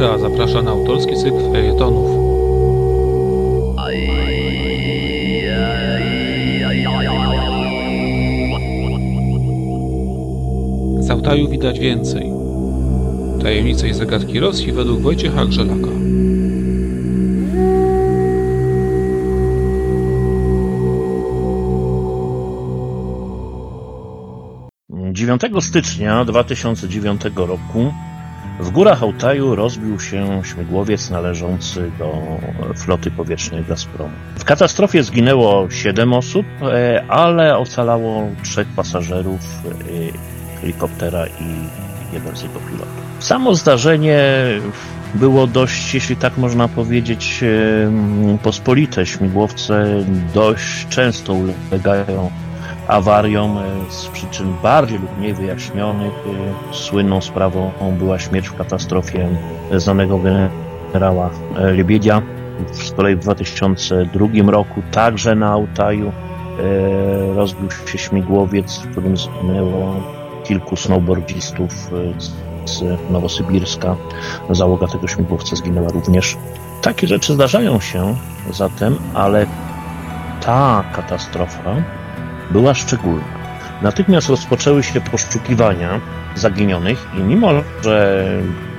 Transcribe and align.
Infra 0.00 0.18
zaprasza 0.18 0.62
na 0.62 0.70
autorski 0.70 1.16
cykl 1.16 1.52
felietonów. 1.52 2.10
Z 11.00 11.10
Altaju 11.10 11.48
widać 11.48 11.78
więcej. 11.78 12.32
Tajemnice 13.42 13.88
i 13.88 13.94
zagadki 13.94 14.40
Rosji 14.40 14.72
według 14.72 15.00
Wojciecha 15.00 15.46
Grzelaka. 15.46 15.90
9 25.12 25.42
stycznia 25.60 26.24
2009 26.24 27.22
roku 27.36 27.92
w 28.60 28.70
górach 28.70 29.02
Altaju 29.02 29.54
rozbił 29.54 30.00
się 30.00 30.40
śmigłowiec 30.44 31.10
należący 31.10 31.90
do 31.98 32.12
floty 32.76 33.10
powietrznej 33.10 33.64
Gazpromu. 33.64 34.12
W 34.38 34.44
katastrofie 34.44 35.02
zginęło 35.02 35.70
7 35.70 36.12
osób, 36.12 36.46
e, 36.62 37.04
ale 37.08 37.58
ocalało 37.58 38.28
trzech 38.42 38.68
pasażerów 38.68 39.40
e, 39.40 40.60
helikoptera 40.60 41.26
i 41.26 41.54
jeden 42.12 42.36
z 42.36 42.42
jego 42.42 42.60
pilotów. 42.60 43.00
Samo 43.18 43.54
zdarzenie 43.54 44.22
było 45.14 45.46
dość, 45.46 45.94
jeśli 45.94 46.16
tak 46.16 46.38
można 46.38 46.68
powiedzieć, 46.68 47.40
e, 47.42 48.38
pospolite. 48.42 49.06
Śmigłowce 49.06 50.04
dość 50.34 50.86
często 50.88 51.34
ulegają 51.70 52.30
awariom 52.90 53.58
z 53.88 54.06
przyczyn 54.06 54.54
bardziej 54.62 54.98
lub 54.98 55.18
mniej 55.18 55.34
wyjaśnionych. 55.34 56.12
Słynną 56.72 57.20
sprawą 57.20 57.70
była 57.98 58.18
śmierć 58.18 58.48
w 58.48 58.56
katastrofie 58.56 59.28
znanego 59.76 60.18
generała 60.18 61.30
Liebiedia. 61.72 62.22
Z 62.72 62.92
kolei 62.92 63.16
w 63.16 63.18
2002 63.18 64.26
roku 64.46 64.82
także 64.92 65.34
na 65.34 65.52
Altaju 65.52 66.12
rozbił 67.34 67.68
się 67.86 67.98
śmigłowiec, 67.98 68.78
w 68.78 68.90
którym 68.90 69.16
zginęło 69.16 69.94
kilku 70.44 70.76
snowboardzistów 70.76 71.72
z 72.64 72.82
Nowosybirska. 73.10 73.96
Załoga 74.50 74.86
tego 74.86 75.08
śmigłowca 75.08 75.56
zginęła 75.56 75.88
również. 75.88 76.36
Takie 76.82 77.06
rzeczy 77.06 77.34
zdarzają 77.34 77.80
się 77.80 78.14
zatem, 78.50 78.96
ale 79.14 79.46
ta 80.46 80.84
katastrofa 80.96 81.74
była 82.50 82.74
szczególna. 82.74 83.24
Natychmiast 83.82 84.28
rozpoczęły 84.28 84.82
się 84.82 85.00
poszukiwania 85.00 86.00
zaginionych 86.34 87.06
i 87.18 87.20
mimo, 87.20 87.50
że 87.84 88.26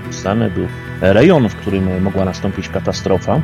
znany 0.09 0.49
był 0.49 0.67
rejon, 1.01 1.49
w 1.49 1.55
którym 1.55 2.03
mogła 2.03 2.25
nastąpić 2.25 2.69
katastrofa, 2.69 3.41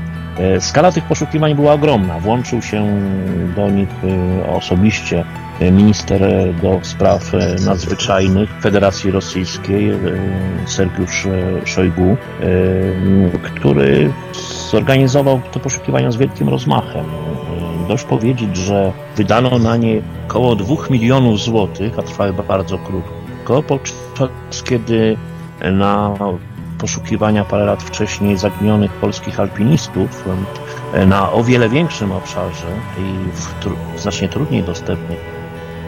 skala 0.59 0.91
tych 0.91 1.03
poszukiwań 1.03 1.55
była 1.55 1.73
ogromna. 1.73 2.19
Włączył 2.19 2.61
się 2.61 2.99
do 3.55 3.69
nich 3.69 3.89
osobiście 4.49 5.23
minister 5.71 6.21
do 6.61 6.79
spraw 6.81 7.31
nadzwyczajnych 7.65 8.49
Federacji 8.61 9.11
Rosyjskiej 9.11 9.91
Sergiusz 10.65 11.27
Szojgu, 11.65 12.17
który 13.43 14.13
zorganizował 14.71 15.41
te 15.51 15.59
poszukiwania 15.59 16.11
z 16.11 16.17
wielkim 16.17 16.49
rozmachem. 16.49 17.05
Dość 17.87 18.03
powiedzieć, 18.03 18.57
że 18.57 18.91
wydano 19.15 19.59
na 19.59 19.77
nie 19.77 20.01
około 20.27 20.55
2 20.55 20.75
milionów 20.89 21.39
złotych, 21.39 21.99
a 21.99 22.01
trwały 22.01 22.33
bardzo 22.33 22.77
krótko, 22.77 23.63
podczas 23.63 24.63
kiedy 24.63 25.17
na 25.71 26.13
poszukiwania 26.77 27.45
parę 27.45 27.65
lat 27.65 27.83
wcześniej 27.83 28.37
zaginionych 28.37 28.91
polskich 28.91 29.39
alpinistów 29.39 30.25
na 31.07 31.31
o 31.31 31.43
wiele 31.43 31.69
większym 31.69 32.11
obszarze 32.11 32.67
i 32.97 33.31
w 33.31 34.01
znacznie 34.01 34.29
trudniej 34.29 34.63
dostępnym, 34.63 35.17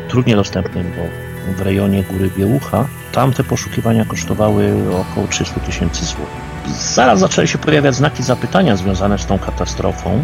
trudniej 0.07 0.35
dostępnym, 0.35 0.91
bo 0.97 1.53
w 1.53 1.61
rejonie 1.61 2.03
Góry 2.03 2.31
Biełucha, 2.37 2.85
tam 3.11 3.33
te 3.33 3.43
poszukiwania 3.43 4.05
kosztowały 4.05 4.73
około 5.11 5.27
300 5.27 5.59
tysięcy 5.59 6.05
złotych. 6.05 6.49
Zaraz 6.67 7.19
zaczęły 7.19 7.47
się 7.47 7.57
pojawiać 7.57 7.95
znaki 7.95 8.23
zapytania 8.23 8.75
związane 8.75 9.17
z 9.17 9.25
tą 9.25 9.39
katastrofą 9.39 10.23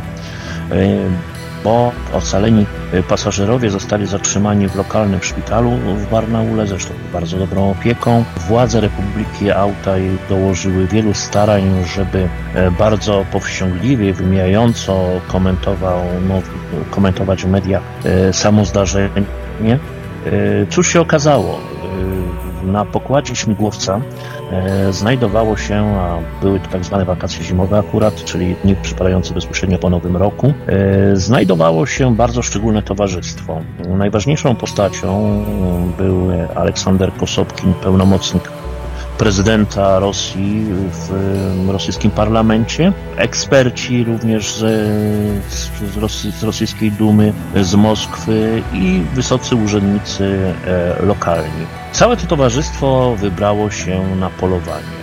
bo 1.65 1.91
ocaleni 2.13 2.65
pasażerowie 3.09 3.69
zostali 3.69 4.07
zatrzymani 4.07 4.69
w 4.69 4.75
lokalnym 4.75 5.23
szpitalu 5.23 5.71
w 5.71 6.09
Barnaule, 6.11 6.67
zresztą 6.67 6.93
bardzo 7.13 7.37
dobrą 7.37 7.71
opieką. 7.71 8.23
Władze 8.47 8.81
Republiki 8.81 9.51
Altaj 9.51 10.17
dołożyły 10.29 10.87
wielu 10.87 11.13
starań, 11.13 11.63
żeby 11.95 12.29
bardzo 12.79 13.25
powściągliwie, 13.31 14.13
wymijająco 14.13 15.03
komentował, 15.27 15.99
no, 16.27 16.41
komentować 16.91 17.43
w 17.43 17.47
mediach 17.47 17.83
samo 18.31 18.65
zdarzenie. 18.65 19.79
Cóż 20.69 20.87
się 20.87 21.01
okazało? 21.01 21.59
Na 22.63 22.85
pokładzie 22.85 23.35
śmigłowca 23.35 24.01
znajdowało 24.89 25.57
się, 25.57 25.75
a 25.75 26.17
były 26.41 26.59
to 26.59 26.67
tak 26.69 26.85
zwane 26.85 27.05
wakacje 27.05 27.43
zimowe 27.43 27.79
akurat, 27.79 28.23
czyli 28.23 28.55
dni 28.63 28.75
przypadające 28.75 29.33
bezpośrednio 29.33 29.77
po 29.77 29.89
Nowym 29.89 30.17
Roku, 30.17 30.53
znajdowało 31.13 31.85
się 31.85 32.15
bardzo 32.15 32.41
szczególne 32.41 32.81
towarzystwo. 32.81 33.61
Najważniejszą 33.87 34.55
postacią 34.55 35.43
był 35.97 36.27
Aleksander 36.55 37.13
Kosopkin, 37.13 37.73
pełnomocnik 37.73 38.54
prezydenta 39.17 39.99
Rosji 39.99 40.65
w 40.91 41.69
rosyjskim 41.69 42.11
parlamencie, 42.11 42.93
eksperci 43.17 44.03
również 44.03 44.53
z, 44.53 44.59
z, 45.93 45.97
Rosy, 45.97 46.31
z 46.31 46.43
rosyjskiej 46.43 46.91
Dumy, 46.91 47.33
z 47.61 47.75
Moskwy 47.75 48.63
i 48.73 49.01
wysocy 49.13 49.55
urzędnicy 49.55 50.53
lokalni. 51.03 51.65
Całe 51.91 52.17
to 52.17 52.27
towarzystwo 52.27 53.15
wybrało 53.15 53.71
się 53.71 54.15
na 54.15 54.29
polowanie. 54.29 54.95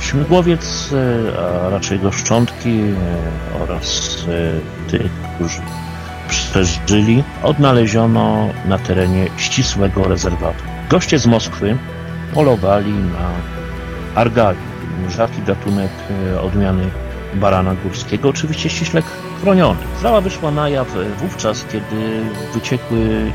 Śmigłowiec, 0.00 0.94
a 1.38 1.70
raczej 1.70 1.96
jego 1.96 2.12
szczątki 2.12 2.80
oraz 3.62 4.16
tych, 4.90 5.12
którzy 5.34 5.60
przeżyli, 6.28 7.24
odnaleziono 7.42 8.48
na 8.64 8.78
terenie 8.78 9.26
ścisłego 9.36 10.04
rezerwatu. 10.04 10.62
Goście 10.90 11.18
z 11.18 11.26
Moskwy 11.26 11.76
polowali 12.34 12.92
na 12.92 13.30
argali, 14.14 14.58
rzadki 15.08 15.42
gatunek 15.42 15.90
odmiany 16.42 16.90
barana 17.34 17.74
górskiego, 17.74 18.28
oczywiście 18.28 18.70
ściśle 18.70 19.02
chroniony. 19.40 19.80
Sprawa 19.98 20.20
wyszła 20.20 20.50
na 20.50 20.68
jaw 20.68 20.88
wówczas, 21.18 21.64
kiedy 21.72 22.20
wyciekły 22.54 23.32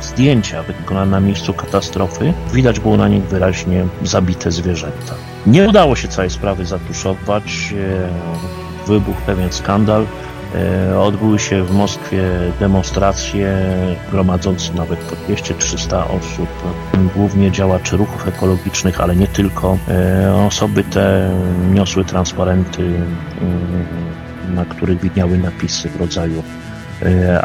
zdjęcia 0.00 0.62
wykonane 0.62 1.10
na 1.10 1.20
miejscu 1.20 1.54
katastrofy. 1.54 2.32
Widać 2.52 2.80
było 2.80 2.96
na 2.96 3.08
nich 3.08 3.24
wyraźnie 3.24 3.86
zabite 4.02 4.50
zwierzęta. 4.50 5.14
Nie 5.46 5.68
udało 5.68 5.96
się 5.96 6.08
całej 6.08 6.30
sprawy 6.30 6.64
zatuszować. 6.64 7.74
Wybuchł 8.86 9.20
pewien 9.26 9.52
skandal. 9.52 10.06
Odbyły 11.00 11.38
się 11.38 11.64
w 11.64 11.74
Moskwie 11.74 12.22
demonstracje 12.60 13.56
gromadzące 14.10 14.72
nawet 14.74 14.98
po 14.98 15.32
200-300 15.32 16.02
osób, 16.18 16.48
głównie 17.16 17.50
działaczy 17.50 17.96
ruchów 17.96 18.28
ekologicznych, 18.28 19.00
ale 19.00 19.16
nie 19.16 19.26
tylko. 19.26 19.78
Osoby 20.46 20.84
te 20.84 21.30
niosły 21.72 22.04
transparenty, 22.04 22.90
na 24.54 24.64
których 24.64 25.00
widniały 25.00 25.38
napisy 25.38 25.88
w 25.88 25.96
rodzaju 25.96 26.42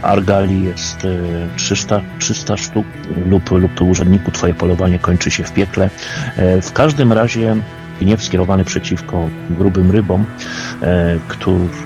Argali 0.02 0.64
jest 0.64 1.08
300, 1.56 2.02
300 2.20 2.58
sztuk 2.58 2.86
lub, 3.26 3.52
lub 3.52 3.82
urzędniku 3.82 4.32
twoje 4.32 4.54
polowanie 4.54 5.00
kończy 5.00 5.32
się 5.32 5.44
w 5.44 5.54
piekle. 5.54 5.90
W 6.62 6.72
każdym 6.74 7.14
razie 7.14 7.56
gniew 8.02 8.24
skierowany 8.24 8.64
przeciwko 8.64 9.30
grubym 9.50 9.92
rybom, 9.92 10.26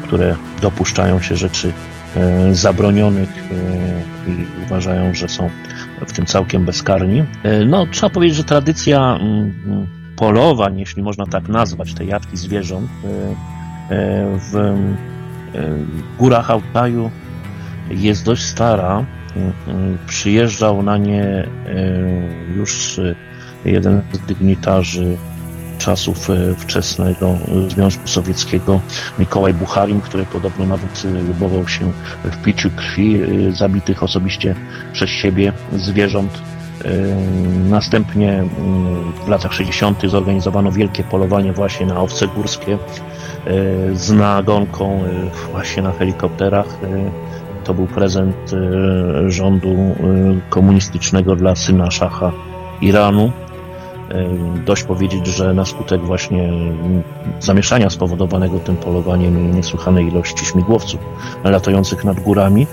które 0.03 0.35
dopuszczają 0.61 1.21
się 1.21 1.35
rzeczy 1.35 1.73
zabronionych 2.51 3.29
i 4.27 4.63
uważają, 4.65 5.13
że 5.13 5.29
są 5.29 5.49
w 6.07 6.13
tym 6.13 6.25
całkiem 6.25 6.65
bezkarni. 6.65 7.23
No, 7.65 7.87
trzeba 7.91 8.09
powiedzieć, 8.09 8.37
że 8.37 8.43
tradycja 8.43 9.19
polowań, 10.15 10.79
jeśli 10.79 11.03
można 11.03 11.25
tak 11.25 11.49
nazwać, 11.49 11.93
te 11.93 12.05
jatki 12.05 12.37
zwierząt 12.37 12.89
w 14.51 14.75
górach 16.19 16.51
Altaju 16.51 17.11
jest 17.89 18.25
dość 18.25 18.43
stara. 18.43 19.05
Przyjeżdżał 20.07 20.83
na 20.83 20.97
nie 20.97 21.47
już 22.55 22.99
jeden 23.65 24.01
z 24.11 24.19
dygnitarzy 24.19 25.17
czasów 25.77 26.29
wczesnego 26.57 27.37
Związku 27.67 28.07
Sowieckiego, 28.07 28.79
Mikołaj 29.19 29.53
Bucharin, 29.53 30.01
który 30.01 30.25
podobno 30.25 30.65
nawet 30.65 31.03
lubował 31.27 31.67
się 31.67 31.91
w 32.23 32.43
piciu 32.43 32.69
krwi 32.75 33.19
zabitych 33.51 34.03
osobiście 34.03 34.55
przez 34.93 35.09
siebie 35.09 35.53
zwierząt 35.73 36.41
Następnie 37.69 38.43
w 39.25 39.27
latach 39.27 39.53
60. 39.53 40.01
zorganizowano 40.09 40.71
wielkie 40.71 41.03
polowanie 41.03 41.53
właśnie 41.53 41.85
na 41.85 41.99
owce 41.99 42.27
górskie 42.27 42.77
z 43.93 44.11
nagonką 44.11 45.03
właśnie 45.51 45.83
na 45.83 45.91
helikopterach. 45.91 46.77
To 47.63 47.73
był 47.73 47.87
prezent 47.87 48.51
rządu 49.27 49.95
komunistycznego 50.49 51.35
dla 51.35 51.55
syna 51.55 51.91
szacha 51.91 52.31
Iranu. 52.81 53.31
Dość 54.65 54.83
powiedzieć, 54.83 55.27
że 55.27 55.53
na 55.53 55.65
skutek 55.65 56.01
właśnie 56.01 56.49
zamieszania 57.39 57.89
spowodowanego 57.89 58.59
tym 58.59 58.75
polowaniem 58.75 59.55
niesłychanej 59.55 60.07
ilości 60.07 60.45
śmigłowców 60.45 60.99
latających 61.43 62.03
nad 62.03 62.19
górami, 62.19 62.67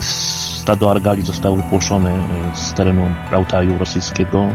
stado 0.00 0.90
argali 0.90 1.22
zostało 1.22 1.56
wypłoszone 1.56 2.12
z 2.54 2.72
terenu 2.72 3.02
Altaju 3.32 3.78
rosyjskiego. 3.78 4.48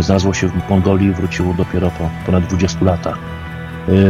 Znalazło 0.00 0.34
się 0.34 0.48
w 0.48 0.70
Mongolii 0.70 1.08
i 1.08 1.12
wróciło 1.12 1.54
dopiero 1.54 1.90
po 1.90 2.10
ponad 2.26 2.44
20 2.44 2.84
latach. 2.84 3.18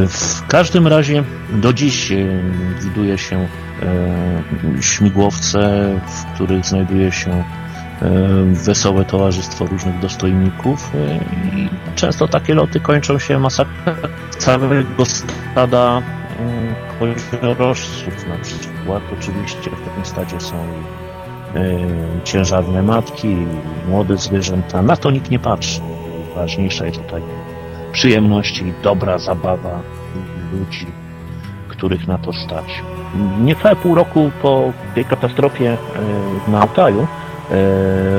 W 0.09 0.47
każdym 0.49 0.87
razie 0.87 1.25
do 1.53 1.73
dziś 1.73 2.13
widuje 2.81 3.19
się 3.19 3.49
śmigłowce, 4.81 5.61
w 6.07 6.35
których 6.35 6.67
znajduje 6.67 7.13
się 7.13 7.45
wesołe 8.53 9.05
towarzystwo 9.05 9.67
różnych 9.67 9.99
dostojników 9.99 10.93
i 11.55 11.69
często 11.95 12.29
takie 12.29 12.55
loty 12.55 12.81
kończą 12.81 13.19
się 13.19 13.39
masakrą 13.39 13.93
całego 14.39 15.05
stada 15.05 16.03
koziorożców 16.99 18.27
na 18.29 18.37
przykład. 18.37 19.03
Oczywiście 19.21 19.71
w 19.71 19.89
takim 19.89 20.05
stadzie 20.05 20.41
są 20.41 20.57
ciężarne 22.25 22.83
matki, 22.83 23.37
młode 23.89 24.17
zwierzęta. 24.17 24.83
Na 24.83 24.97
to 24.97 25.11
nikt 25.11 25.31
nie 25.31 25.39
patrzy. 25.39 25.81
Ważniejsza 26.37 26.87
jest 26.87 27.03
tutaj 27.03 27.23
przyjemność 27.93 28.59
i 28.59 28.73
dobra 28.83 29.19
zabawa 29.19 29.81
ludzi, 30.53 30.87
których 31.69 32.09
na 32.09 32.19
to 32.19 32.33
stać. 32.33 32.83
Niecałe 33.41 33.77
pół 33.77 33.95
roku 33.95 34.31
po 34.43 34.73
tej 34.95 35.05
katastrofie 35.05 35.77
na 36.49 36.61
Altaju 36.61 37.07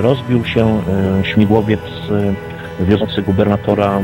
rozbił 0.02 0.46
się 0.46 0.82
śmigłowiec 1.24 1.82
wiozący 2.80 3.22
gubernatora 3.22 4.00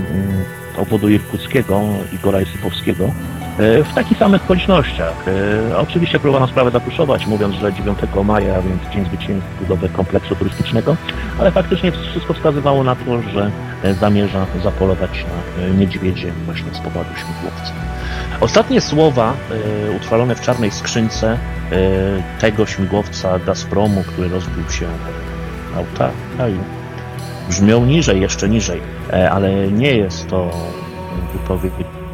obwodu 0.78 1.10
irkuckiego 1.10 1.82
Igora 2.14 2.40
Jesypowskiego 2.40 3.12
w 3.58 3.94
takich 3.96 4.18
samych 4.18 4.44
okolicznościach. 4.44 5.26
Oczywiście 5.78 6.20
próbowano 6.20 6.48
sprawę 6.48 6.72
zatuszować, 6.72 7.28
mówiąc, 7.28 7.56
że 7.56 7.74
9 7.74 7.98
maja, 8.26 8.62
więc 8.62 8.94
Dzień 8.94 9.06
Zwycięstwa, 9.06 9.50
budowę 9.60 9.90
kompleksu 9.90 10.36
turystycznego, 10.36 10.96
ale 11.40 11.52
faktycznie 11.52 11.92
wszystko 11.92 12.34
wskazywało 12.34 12.84
na 12.84 12.96
to, 12.96 13.22
że 13.22 13.52
zamierza 14.00 14.46
zapolować 14.64 15.26
na 15.58 15.68
niedźwiedzie 15.80 16.32
właśnie 16.46 16.74
z 16.74 16.80
powodu 16.80 17.10
śmigłowca. 17.16 17.74
Ostatnie 18.42 18.82
słowa 18.82 19.34
utrwalone 19.98 20.36
w 20.36 20.42
czarnej 20.42 20.72
skrzynce 20.72 21.38
tego 22.40 22.66
śmigłowca 22.66 23.40
Gazpromu, 23.40 24.04
który 24.04 24.30
rozbił 24.30 24.70
się 24.70 24.86
na 24.86 25.78
Altaju, 25.78 26.60
brzmią 27.50 27.86
niżej, 27.86 28.22
jeszcze 28.22 28.50
niżej, 28.50 28.82
ale 29.32 29.68
nie 29.72 29.92
jest 29.92 30.28
to 30.28 30.52
wypowiedź 31.34 31.74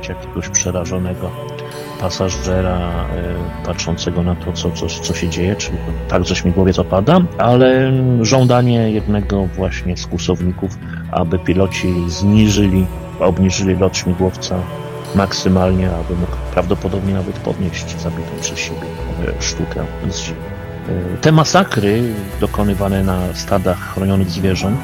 jakiegoś 0.09 0.49
przerażonego 0.49 1.31
pasażera 2.01 2.91
patrzącego 3.65 4.23
na 4.23 4.35
to, 4.35 4.53
co, 4.53 4.71
co, 4.71 4.87
co 4.87 5.13
się 5.13 5.29
dzieje, 5.29 5.55
czyli 5.55 5.77
tak, 6.07 6.25
że 6.25 6.35
śmigłowiec 6.35 6.79
opada, 6.79 7.19
ale 7.37 7.91
żądanie 8.21 8.91
jednego 8.91 9.45
właśnie 9.45 9.97
z 9.97 10.07
kłusowników, 10.07 10.77
aby 11.11 11.39
piloci 11.39 12.09
zniżyli, 12.09 12.85
obniżyli 13.19 13.75
lot 13.75 13.97
śmigłowca 13.97 14.59
maksymalnie, 15.15 15.89
aby 15.91 16.15
mógł 16.15 16.35
prawdopodobnie 16.53 17.13
nawet 17.13 17.35
podnieść 17.35 18.01
zabitą 18.01 18.31
przez 18.41 18.59
siebie 18.59 18.87
sztukę 19.39 19.85
z 20.09 20.19
ziemi. 20.19 20.39
Te 21.21 21.31
masakry 21.31 22.03
dokonywane 22.39 23.03
na 23.03 23.19
stadach 23.33 23.93
chronionych 23.93 24.29
zwierząt 24.29 24.79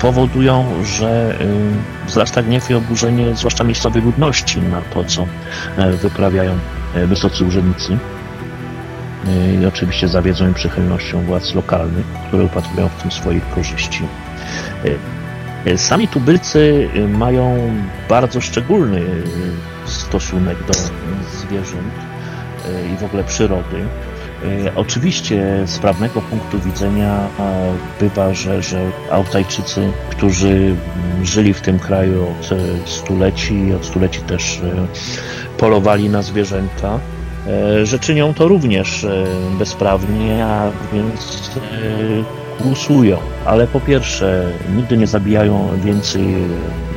powodują, 0.00 0.64
że 0.84 1.38
wzrasta 2.06 2.42
gniew 2.42 2.70
i 2.70 2.74
oburzenie, 2.74 3.34
zwłaszcza 3.34 3.64
miejscowej 3.64 4.02
ludności, 4.02 4.60
na 4.60 4.80
to, 4.80 5.04
co 5.04 5.26
wyprawiają 6.02 6.58
wysocy 6.94 7.44
urzędnicy. 7.44 7.98
I 9.62 9.66
oczywiście 9.66 10.08
zawiedzą 10.08 10.46
im 10.46 10.54
przychylnością 10.54 11.24
władz 11.24 11.54
lokalnych, 11.54 12.06
które 12.28 12.44
upatrują 12.44 12.88
w 12.88 13.02
tym 13.02 13.10
swojej 13.10 13.40
korzyści. 13.54 14.02
Sami 15.76 16.08
tubylcy 16.08 16.88
mają 17.08 17.72
bardzo 18.08 18.40
szczególny 18.40 19.00
stosunek 19.84 20.58
do 20.66 20.72
zwierząt 21.38 21.94
i 22.94 22.96
w 22.96 23.04
ogóle 23.04 23.24
przyrody. 23.24 23.84
Oczywiście 24.76 25.62
z 25.66 25.78
prawnego 25.78 26.20
punktu 26.20 26.60
widzenia 26.60 27.28
bywa, 28.00 28.34
że, 28.34 28.62
że 28.62 28.90
Altajczycy, 29.10 29.90
którzy 30.10 30.76
żyli 31.22 31.54
w 31.54 31.60
tym 31.60 31.78
kraju 31.78 32.26
od 32.28 32.50
stuleci 32.88 33.54
i 33.54 33.74
od 33.74 33.84
stuleci 33.84 34.20
też 34.20 34.60
polowali 35.58 36.08
na 36.08 36.22
zwierzęta, 36.22 37.00
że 37.82 37.98
czynią 37.98 38.34
to 38.34 38.48
również 38.48 39.06
bezprawnie, 39.58 40.44
a 40.44 40.70
więc 40.92 41.50
głosują. 42.60 43.18
Ale 43.44 43.66
po 43.66 43.80
pierwsze, 43.80 44.52
nigdy 44.76 44.96
nie 44.96 45.06
zabijają 45.06 45.68
więcej 45.84 46.34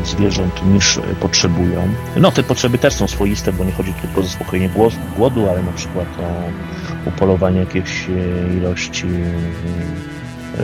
zwierząt 0.04 0.66
niż 0.74 1.00
potrzebują. 1.20 1.88
No 2.20 2.32
te 2.32 2.44
potrzeby 2.44 2.78
też 2.78 2.94
są 2.94 3.08
swoiste, 3.08 3.54
bo 3.54 3.64
nie 3.64 3.72
chodzi 3.72 3.94
tylko 3.94 4.20
o 4.20 4.24
zaspokojenie 4.24 4.70
głodu, 5.16 5.50
ale 5.50 5.64
na 5.64 5.72
przykład 5.72 6.08
o 6.20 7.10
upolowanie 7.10 7.60
jakiejś 7.60 8.08
ilości 8.58 9.08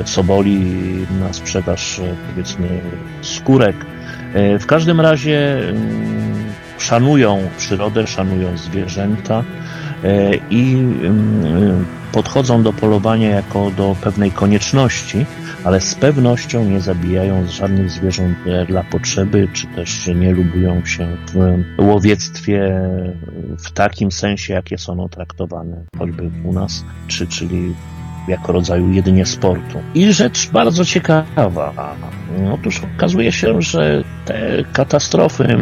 soboli 0.06 0.76
na 1.20 1.34
sprzedaż 1.34 2.02
powiedzmy 2.30 2.68
skórek. 3.22 3.76
W 4.60 4.66
każdym 4.66 5.02
razie 5.02 5.60
szanują 6.78 7.40
przyrodę, 7.58 8.08
szanują 8.08 8.58
zwierzęta 8.58 9.44
i 10.50 10.78
podchodzą 12.12 12.64
do 12.64 12.74
polowania 12.74 13.30
jako 13.30 13.72
do 13.72 13.96
pewnej 14.02 14.32
konieczności, 14.32 15.26
ale 15.64 15.82
z 15.82 15.96
pewnością 15.96 16.66
nie 16.66 16.82
zabijają 16.82 17.48
żadnych 17.48 17.92
zwierząt 17.92 18.38
dla 18.68 18.84
potrzeby, 18.84 19.48
czy 19.54 19.68
też 19.68 20.08
nie 20.16 20.32
lubują 20.32 20.86
się 20.86 21.18
w 21.34 21.84
łowiectwie 21.84 22.82
w 23.66 23.72
takim 23.72 24.12
sensie, 24.12 24.54
jak 24.54 24.72
jest 24.72 24.90
ono 24.90 25.10
traktowane 25.10 25.84
choćby 25.98 26.32
u 26.44 26.54
nas, 26.54 26.86
czy, 27.08 27.28
czyli 27.28 27.74
jako 28.28 28.52
rodzaju 28.52 28.92
jedynie 28.92 29.26
sportu. 29.26 29.80
I 29.96 30.14
rzecz 30.14 30.50
bardzo 30.50 30.86
ciekawa. 30.86 31.74
Otóż 32.54 32.82
okazuje 32.96 33.32
się, 33.32 33.62
że 33.62 34.04
te 34.26 34.64
katastrofy, 34.74 35.58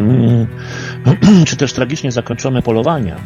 czy 1.46 1.56
też 1.56 1.72
tragicznie 1.72 2.12
zakończone 2.12 2.62
polowania, 2.62 3.16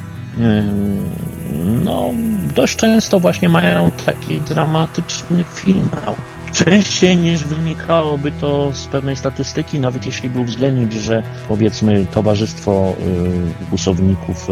no, 1.85 2.11
dość 2.55 2.77
często 2.77 3.21
właśnie 3.21 3.49
mają 3.49 3.91
taki 4.07 4.41
dramatyczny 4.41 5.45
finał. 5.55 6.15
Częściej 6.53 7.17
niż 7.17 7.45
wynikałoby 7.45 8.33
to 8.33 8.73
z 8.73 8.87
pewnej 8.87 9.17
statystyki, 9.17 9.81
nawet 9.81 10.07
jeśli 10.07 10.31
by 10.31 10.41
uwzględnić, 10.41 10.93
że 10.93 11.23
powiedzmy 11.49 12.07
towarzystwo 12.07 12.95
busowników 13.71 14.49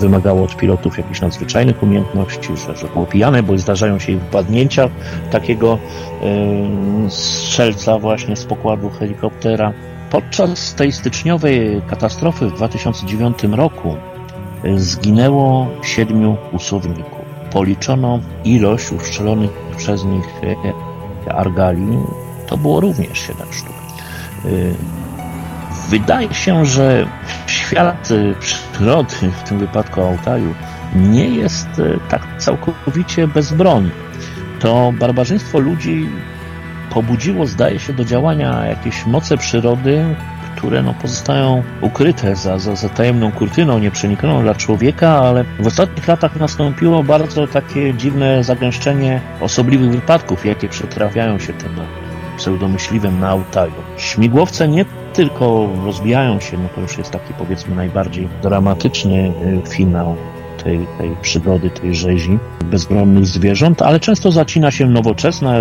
wymagało 0.00 0.44
od 0.44 0.56
pilotów 0.56 0.98
jakichś 0.98 1.20
nadzwyczajnych 1.20 1.82
umiejętności, 1.82 2.48
że, 2.66 2.76
że 2.76 2.88
było 2.88 3.06
pijane, 3.06 3.42
bo 3.42 3.58
zdarzają 3.58 3.98
się 3.98 4.20
wpadnięcia 4.20 4.88
takiego 5.30 5.78
strzelca 7.08 7.98
właśnie 7.98 8.36
z 8.36 8.44
pokładu 8.44 8.90
helikoptera. 8.90 9.72
Podczas 10.10 10.74
tej 10.74 10.92
styczniowej 10.92 11.82
katastrofy 11.86 12.46
w 12.46 12.54
2009 12.54 13.38
roku 13.42 13.96
zginęło 14.76 15.66
siedmiu 15.82 16.36
usowników. 16.52 17.26
Policzono 17.52 18.20
ilość 18.44 18.92
uszczelonych 18.92 19.50
przez 19.76 20.04
nich 20.04 20.40
argali, 21.34 21.98
to 22.46 22.56
było 22.56 22.80
również 22.80 23.18
siedem 23.18 23.46
sztuk. 23.52 23.76
Wydaje 25.88 26.34
się, 26.34 26.64
że 26.64 27.06
świat 27.46 28.08
przyrody, 28.40 29.30
w 29.44 29.48
tym 29.48 29.58
wypadku 29.58 30.00
Altaju, 30.02 30.54
nie 30.94 31.28
jest 31.28 31.68
tak 32.08 32.22
całkowicie 32.38 33.28
bezbronny. 33.28 33.90
To 34.60 34.92
barbarzyństwo 34.98 35.58
ludzi 35.58 36.08
pobudziło, 36.90 37.46
zdaje 37.46 37.78
się, 37.78 37.92
do 37.92 38.04
działania 38.04 38.66
jakieś 38.66 39.06
moce 39.06 39.36
przyrody, 39.36 40.16
które 40.56 40.82
no, 40.82 40.94
pozostają 40.94 41.62
ukryte 41.80 42.36
za, 42.36 42.58
za, 42.58 42.76
za 42.76 42.88
tajemną 42.88 43.32
kurtyną, 43.32 43.78
nieprzeniknioną 43.78 44.42
dla 44.42 44.54
człowieka, 44.54 45.18
ale 45.18 45.44
w 45.60 45.66
ostatnich 45.66 46.08
latach 46.08 46.36
nastąpiło 46.36 47.02
bardzo 47.02 47.46
takie 47.46 47.94
dziwne 47.94 48.44
zagęszczenie 48.44 49.20
osobliwych 49.40 49.90
wypadków, 49.90 50.46
jakie 50.46 50.68
przetrafiają 50.68 51.38
się 51.38 51.52
tym 51.52 51.70
pseudomyśliwym 52.36 53.20
na 53.20 53.28
Altaju. 53.28 53.72
Śmigłowce 53.96 54.68
nie 54.68 54.84
tylko 55.12 55.68
rozbijają 55.84 56.40
się, 56.40 56.58
no 56.58 56.68
to 56.74 56.80
już 56.80 56.98
jest 56.98 57.10
taki 57.10 57.34
powiedzmy 57.34 57.74
najbardziej 57.74 58.28
dramatyczny 58.42 59.32
y, 59.66 59.68
finał 59.68 60.16
tej, 60.64 60.86
tej 60.98 61.16
przygody, 61.22 61.70
tej 61.70 61.94
rzezi 61.94 62.38
bezbronnych 62.64 63.26
zwierząt, 63.26 63.82
ale 63.82 64.00
często 64.00 64.32
zacina 64.32 64.70
się 64.70 64.86
nowoczesna, 64.86 65.54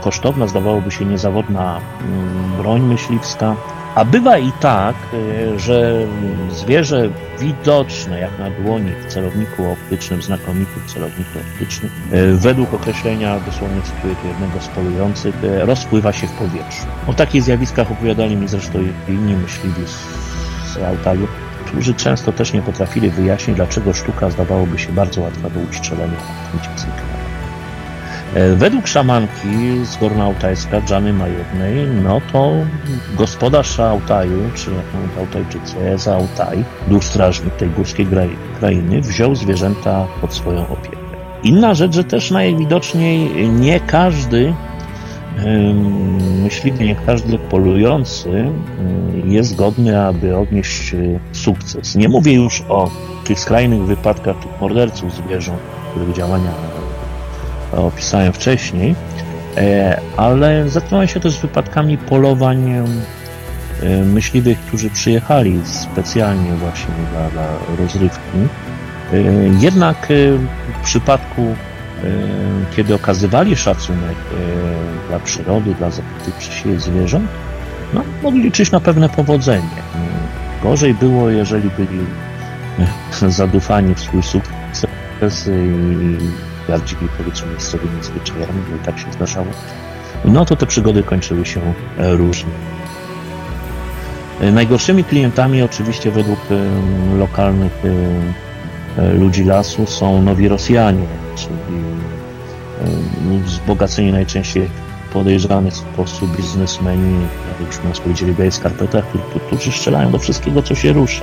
kosztowna, 0.00 0.46
zdawałoby 0.46 0.90
się 0.90 1.04
niezawodna 1.04 1.80
mm, 2.00 2.56
broń 2.58 2.82
myśliwska. 2.82 3.56
A 3.96 4.04
bywa 4.04 4.38
i 4.38 4.52
tak, 4.52 4.96
e, 5.12 5.58
że 5.58 6.06
zwierzę 6.50 7.10
widoczne 7.38 8.20
jak 8.20 8.38
na 8.38 8.50
dłoni 8.50 8.92
w 8.92 9.12
celowniku 9.12 9.70
optycznym, 9.70 10.22
znakomitym 10.22 10.82
celowniku 10.86 11.38
optycznym, 11.38 11.90
e, 12.12 12.32
według 12.32 12.74
określenia, 12.74 13.40
dosłownie 13.40 13.82
cytuję 13.82 14.16
tu 14.16 14.28
jednego 14.28 14.60
z 14.60 14.68
polujących, 14.68 15.34
e, 15.44 15.66
rozpływa 15.66 16.12
się 16.12 16.26
w 16.26 16.32
powietrzu. 16.32 16.86
O 17.06 17.14
takich 17.14 17.42
zjawiskach 17.42 17.92
opowiadali 17.92 18.36
mi 18.36 18.48
zresztą 18.48 18.78
inni 19.08 19.36
myśliwi 19.36 19.82
z, 19.86 20.74
z 20.74 20.82
Altaju 20.82 21.28
którzy 21.66 21.94
często 21.94 22.32
też 22.32 22.52
nie 22.52 22.62
potrafili 22.62 23.10
wyjaśnić, 23.10 23.56
dlaczego 23.56 23.92
sztuka 23.92 24.30
zdawałoby 24.30 24.78
się 24.78 24.92
bardzo 24.92 25.20
łatwa 25.20 25.50
do 25.50 25.60
ustrzelenia, 25.60 26.16
a 26.54 26.78
zniknęła. 26.78 27.25
Według 28.56 28.86
szamanki 28.86 29.84
z 29.84 29.96
Gorna 29.96 30.24
Altajska, 30.24 30.80
Dżany 30.80 31.12
Majednej, 31.12 31.86
no 32.04 32.20
to 32.32 32.52
gospodarz 33.16 33.80
Altaju, 33.80 34.50
czy 34.54 34.70
Altajczycy, 35.20 35.78
Eza 35.78 36.16
Altaj, 36.16 36.64
duch 36.88 37.04
strażnik 37.04 37.56
tej 37.56 37.70
górskiej 37.70 38.06
krainy, 38.58 39.00
wziął 39.00 39.34
zwierzęta 39.34 40.06
pod 40.20 40.34
swoją 40.34 40.68
opiekę. 40.68 40.96
Inna 41.42 41.74
rzecz, 41.74 41.94
że 41.94 42.04
też 42.04 42.30
najwidoczniej 42.30 43.48
nie 43.48 43.80
każdy 43.80 44.54
myśliwy, 46.42 46.84
nie 46.84 46.96
każdy 47.06 47.38
polujący 47.38 48.44
jest 49.24 49.56
godny, 49.56 50.00
aby 50.00 50.36
odnieść 50.36 50.94
e, 50.94 51.18
sukces. 51.32 51.94
Nie 51.94 52.08
mówię 52.08 52.32
już 52.32 52.62
o 52.68 52.90
tych 53.24 53.40
skrajnych 53.40 53.82
wypadkach 53.82 54.36
tych 54.38 54.60
morderców 54.60 55.14
zwierząt, 55.14 55.58
których 55.90 56.16
działania 56.16 56.50
opisałem 57.78 58.32
wcześniej, 58.32 58.94
e, 59.56 60.00
ale 60.16 60.68
zatknąłem 60.68 61.08
się 61.08 61.20
też 61.20 61.32
z 61.32 61.40
wypadkami 61.40 61.98
polowań 61.98 62.70
e, 62.70 62.84
myśliwych, 64.04 64.58
którzy 64.58 64.90
przyjechali 64.90 65.60
specjalnie 65.64 66.52
właśnie 66.54 66.94
dla, 67.12 67.30
dla 67.30 67.46
rozrywki. 67.78 68.38
Jednak 69.60 70.08
w 70.80 70.84
przypadku 70.84 71.54
kiedy 72.76 72.94
okazywali 72.94 73.56
szacunek 73.56 74.16
dla 75.08 75.18
przyrody, 75.18 75.74
dla 75.74 75.90
zabitych 75.90 76.34
przez 76.34 76.54
siebie 76.54 76.80
zwierząt, 76.80 77.28
no, 77.94 78.02
mogli 78.22 78.42
liczyć 78.42 78.70
na 78.70 78.80
pewne 78.80 79.08
powodzenie. 79.08 79.82
Gorzej 80.62 80.94
było, 80.94 81.30
jeżeli 81.30 81.70
byli 81.70 82.06
zadufani 83.38 83.94
w 83.94 84.00
swój 84.00 84.22
sukces 84.22 85.48
i 85.48 86.18
bardziej 86.68 86.98
powiedzmy 87.18 87.50
miejscowymi 87.50 88.02
zwyczajami, 88.02 88.62
bo 88.70 88.76
i 88.76 88.78
tak 88.78 88.98
się 88.98 89.12
zdarzało, 89.12 89.46
no 90.24 90.44
to 90.44 90.56
te 90.56 90.66
przygody 90.66 91.02
kończyły 91.02 91.46
się 91.46 91.60
różnie. 91.98 92.50
Najgorszymi 94.52 95.04
klientami 95.04 95.62
oczywiście 95.62 96.10
według 96.10 96.38
lokalnych 97.18 97.82
ludzi 99.14 99.44
lasu 99.44 99.86
są 99.86 100.22
nowi 100.22 100.48
Rosjanie, 100.48 101.06
czyli 101.36 101.56
wzbogaceni 103.44 104.12
najczęściej 104.12 104.70
podejrzany 105.12 105.70
sposób 105.70 106.36
biznesmeni, 106.36 107.20
jak 107.48 107.66
już 107.66 107.84
nas 107.84 108.00
powiedzieli, 108.00 108.34
w 108.50 108.54
skarpetach, 108.54 109.04
którzy 109.46 109.72
strzelają 109.72 110.10
do 110.10 110.18
wszystkiego, 110.18 110.62
co 110.62 110.74
się 110.74 110.92
rusza. 110.92 111.22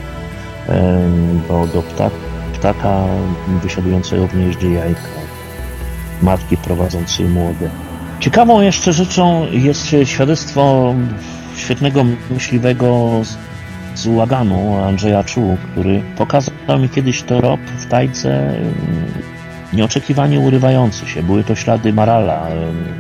Do, 1.48 1.68
do 1.74 1.82
ptak, 1.82 2.14
ptaka 2.54 3.04
wysiadującego 3.64 4.28
w 4.28 4.34
gnieździe 4.34 4.72
jajka, 4.72 5.02
matki 6.24 6.58
prowadzącej 6.58 7.26
młode. 7.26 7.70
Ciekawą 8.20 8.62
jeszcze 8.62 8.94
rzeczą 8.94 9.48
jest 9.52 9.96
świadectwo 10.04 10.96
świetnego 11.56 12.06
myśliwego 12.32 13.22
z 13.96 14.08
Łaganu, 14.08 14.78
Andrzeja 14.84 15.24
Czu, 15.24 15.58
który 15.72 16.02
pokazał 16.18 16.80
mi 16.80 16.90
kiedyś 16.90 17.22
trop 17.22 17.60
w 17.62 17.86
tajce 17.86 18.56
nieoczekiwanie 19.74 20.40
urywający 20.40 21.06
się. 21.06 21.24
Były 21.24 21.44
to 21.44 21.56
ślady 21.56 21.94
marala, 21.94 22.48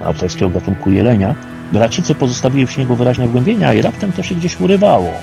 autorskiego 0.03 0.50
gatunku 0.50 0.92
jelenia. 0.92 1.36
Bracice 1.72 2.15
pozostawili 2.15 2.68
w 2.68 2.72
śniegu 2.72 2.96
wyraźne 2.96 3.27
wgłębienia 3.27 3.74
i 3.74 3.82
raptem 3.82 4.12
to 4.12 4.24
się 4.24 4.36
gdzieś 4.36 4.62
urywało. 4.62 5.13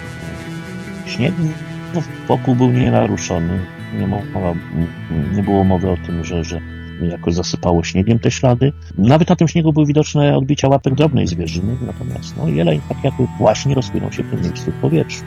Śnieg 1.06 1.34
wokół 2.28 2.54
był 2.54 2.70
nienaruszony. 2.70 3.58
Nie, 3.98 4.06
mowa, 4.06 4.54
nie 5.36 5.42
było 5.42 5.64
mowy 5.64 5.90
o 5.90 5.96
tym, 5.96 6.24
że, 6.24 6.44
że 6.44 6.60
jakoś 7.08 7.34
zasypało 7.34 7.84
śniegiem 7.84 8.18
te 8.18 8.30
ślady. 8.30 8.72
Nawet 8.98 9.28
na 9.28 9.36
tym 9.36 9.48
śniegu 9.48 9.72
były 9.72 9.86
widoczne 9.86 10.36
odbicia 10.36 10.68
łapek 10.68 10.94
drobnej 10.94 11.26
zwierzyny, 11.26 11.76
natomiast 11.86 12.36
no, 12.36 12.48
jeleń 12.48 12.80
tak 12.88 13.04
jakby 13.04 13.26
właśnie 13.38 13.74
rozpłynął 13.74 14.12
się 14.12 14.22
w 14.22 14.30
tym 14.30 14.40
miejscu 14.42 14.70
w 14.70 14.74
powietrzu. 14.74 15.24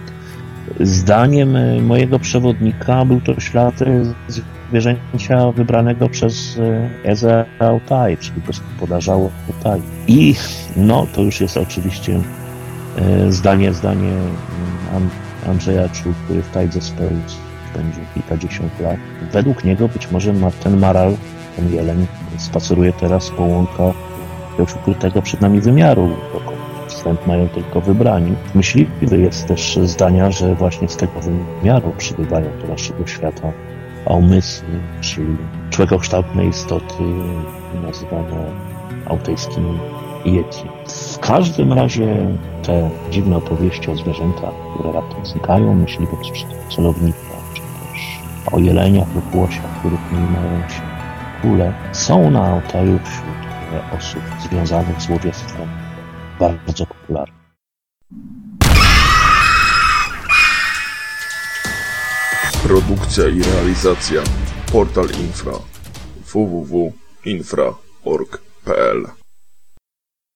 Zdaniem 0.80 1.56
e, 1.56 1.82
mojego 1.82 2.20
przewodnika 2.20 3.06
był 3.06 3.22
to 3.22 3.40
ślad 3.40 3.82
e, 3.82 4.14
zwierzęcia 4.70 5.52
wybranego 5.52 6.10
przez 6.10 6.58
e, 6.58 6.90
Eze 7.10 7.46
Altai, 7.60 8.18
czyli 8.18 8.42
gospodarza 8.48 9.14
Altai. 9.14 9.82
I 10.08 10.36
no, 10.76 11.08
to 11.16 11.22
już 11.22 11.42
jest 11.42 11.58
oczywiście 11.58 12.20
zdanie, 13.30 13.74
zdanie 13.74 14.12
Andrzeja 15.48 15.90
Czu, 15.90 16.14
który 16.26 16.42
w 16.42 16.50
Tajdze 16.50 16.82
spędził 17.74 18.04
kilkadziesiąt 18.14 18.80
lat. 18.80 18.98
Według 19.32 19.64
niego 19.64 19.88
być 19.88 20.12
może 20.12 20.34
ten 20.64 20.80
maral, 20.80 21.14
ten 21.56 21.74
jeleń 21.74 22.08
spaceruje 22.38 22.94
teraz 22.94 23.30
po 23.30 23.44
łąkach 23.44 23.96
już 24.60 24.76
ukrytego 24.76 25.22
przed 25.22 25.42
nami 25.42 25.62
wymiaru 25.62 26.10
wstęp 26.88 27.28
mają 27.28 27.50
tylko 27.50 27.82
wybrani. 27.82 28.36
Myśliwy 28.56 29.18
jest 29.18 29.48
też 29.48 29.80
zdania, 29.84 30.32
że 30.32 30.56
właśnie 30.56 30.90
z 30.90 30.98
tego 30.98 31.14
wymiaru 31.62 31.94
przybywają 31.98 32.50
do 32.62 32.68
naszego 32.68 33.08
świata 33.08 33.52
umysły, 34.06 34.68
czyli 35.02 35.38
człowiekokształtne 35.70 36.46
istoty 36.46 37.04
nazywane 37.86 38.46
autejskimi 39.06 39.80
Yeti. 40.26 40.64
W 40.88 41.20
każdym 41.20 41.74
razie 41.74 42.28
te 42.64 42.90
dziwne 43.12 43.38
opowieści 43.38 43.92
o 43.92 43.96
zwierzętach, 43.96 44.54
które 44.74 44.92
raptem 44.92 45.26
znikają, 45.26 45.86
czy 45.86 45.98
też 46.70 47.33
o 48.54 48.60
jeleniach 48.60 49.16
lub 49.16 49.36
łosiach, 49.36 49.80
których 49.80 50.12
nie 50.12 50.20
mają 50.20 50.70
się. 50.70 50.82
Kule, 51.42 51.74
są 51.92 52.32
na 52.32 52.46
Altaju 52.46 53.00
wśród 53.04 53.28
osób 53.98 54.22
związanych 54.40 55.02
z 55.02 55.10
łowiectwem. 55.10 55.70
Bardzo 56.40 56.86
popularny. 56.86 57.34
Produkcja 62.64 63.28
i 63.28 63.44
realizacja 63.44 64.22
Portal 64.72 65.08
Infra. 65.20 65.54
www.infra.org.pl 66.34 69.23